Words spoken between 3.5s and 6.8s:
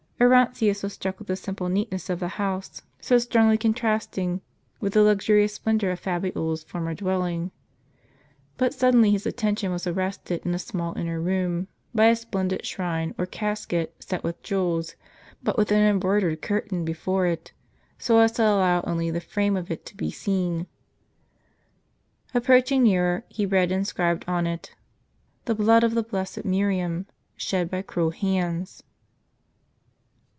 contrasting with the luxurious splendor of Fabiola's